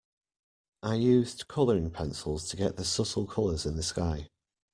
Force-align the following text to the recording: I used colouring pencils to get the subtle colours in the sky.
I 0.81 0.95
used 0.95 1.47
colouring 1.47 1.91
pencils 1.91 2.49
to 2.49 2.57
get 2.57 2.75
the 2.75 2.83
subtle 2.83 3.27
colours 3.27 3.67
in 3.67 3.75
the 3.75 3.83
sky. 3.83 4.31